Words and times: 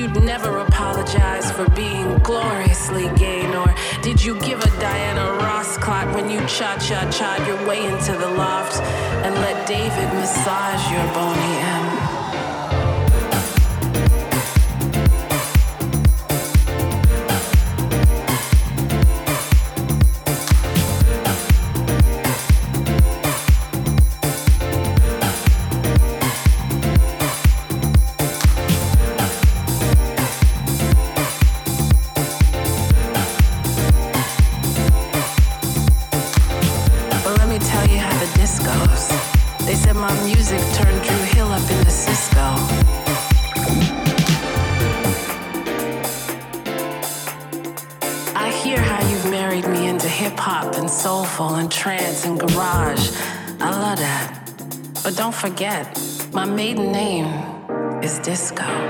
you'd 0.00 0.22
never 0.24 0.60
apologize 0.60 1.52
for 1.52 1.68
being 1.70 2.18
gloriously 2.20 3.10
gay, 3.16 3.42
nor 3.52 3.66
did 4.02 4.22
you 4.24 4.34
give 4.40 4.58
a 4.58 4.70
Diana 4.80 5.32
Ross 5.44 5.76
clock 5.76 6.14
when 6.14 6.30
you 6.30 6.40
cha 6.46 6.78
cha 6.78 7.10
cha 7.10 7.44
your 7.46 7.68
way 7.68 7.84
into 7.84 8.12
the 8.12 8.30
loft 8.30 8.80
and 9.24 9.34
let 9.34 9.68
David 9.68 10.08
massage 10.14 10.90
your 10.90 11.06
Boney 11.12 12.16
M. 12.16 12.19
But 55.10 55.16
don't 55.16 55.34
forget, 55.34 56.00
my 56.32 56.44
maiden 56.44 56.92
name 56.92 57.26
is 58.00 58.20
Disco. 58.20 58.89